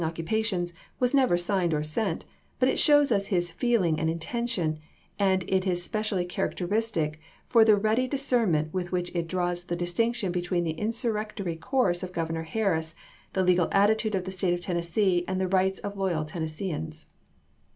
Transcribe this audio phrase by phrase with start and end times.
[0.01, 0.07] x.
[0.07, 2.25] occupations, was never signed or sent;
[2.57, 4.79] but it shows us his feeling and intention,
[5.19, 9.75] and it is spe cially characteristic for the ready discernment with which it draws the
[9.75, 12.95] distinction between the insur rectionary course of Governor Harris,
[13.33, 17.05] the legal attitude of the State of Tennessee, and the rights of loyal Tenuesseeans.